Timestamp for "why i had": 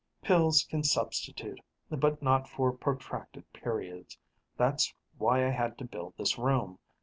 5.19-5.77